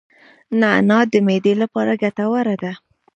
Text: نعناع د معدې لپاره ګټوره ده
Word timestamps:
نعناع 0.59 1.03
د 1.13 1.15
معدې 1.25 1.53
لپاره 1.61 1.93
ګټوره 2.01 2.55
ده 2.63 2.73